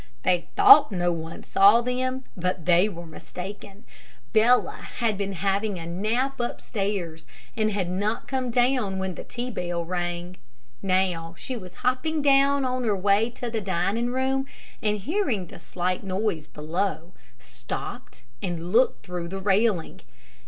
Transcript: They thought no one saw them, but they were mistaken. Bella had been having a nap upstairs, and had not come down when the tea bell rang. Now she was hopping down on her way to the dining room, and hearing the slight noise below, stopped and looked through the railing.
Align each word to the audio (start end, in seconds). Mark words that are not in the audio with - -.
They 0.23 0.49
thought 0.55 0.91
no 0.91 1.11
one 1.11 1.43
saw 1.43 1.81
them, 1.81 2.23
but 2.35 2.65
they 2.65 2.89
were 2.89 3.05
mistaken. 3.05 3.83
Bella 4.33 4.77
had 4.95 5.15
been 5.15 5.33
having 5.33 5.77
a 5.77 5.85
nap 5.85 6.39
upstairs, 6.39 7.27
and 7.55 7.69
had 7.69 7.87
not 7.87 8.27
come 8.27 8.49
down 8.49 8.97
when 8.97 9.13
the 9.13 9.23
tea 9.23 9.51
bell 9.51 9.85
rang. 9.85 10.37
Now 10.81 11.35
she 11.37 11.55
was 11.55 11.75
hopping 11.85 12.23
down 12.23 12.65
on 12.65 12.83
her 12.83 12.97
way 12.97 13.29
to 13.29 13.51
the 13.51 13.61
dining 13.61 14.09
room, 14.09 14.47
and 14.81 14.97
hearing 14.97 15.45
the 15.45 15.59
slight 15.59 16.03
noise 16.03 16.47
below, 16.47 17.13
stopped 17.37 18.23
and 18.41 18.71
looked 18.71 19.05
through 19.05 19.27
the 19.27 19.39
railing. 19.39 20.01